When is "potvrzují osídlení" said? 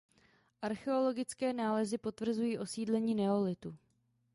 1.97-3.15